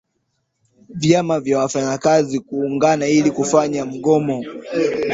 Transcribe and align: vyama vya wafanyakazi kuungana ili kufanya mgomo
vyama 0.89 1.39
vya 1.39 1.59
wafanyakazi 1.59 2.39
kuungana 2.39 3.07
ili 3.07 3.31
kufanya 3.31 3.85
mgomo 3.85 4.43